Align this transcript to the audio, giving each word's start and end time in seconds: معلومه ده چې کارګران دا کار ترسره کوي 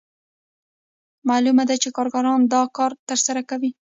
معلومه 1.29 1.63
ده 1.69 1.75
چې 1.81 1.89
کارګران 1.97 2.39
دا 2.53 2.61
کار 2.77 2.91
ترسره 3.09 3.41
کوي 3.49 3.71